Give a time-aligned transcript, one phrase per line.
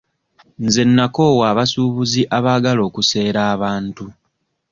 [0.65, 4.05] Nze nnakoowa abasuubuzi abaagala okuseera abantu.